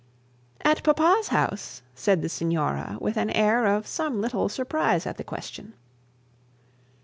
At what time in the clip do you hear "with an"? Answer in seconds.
2.99-3.29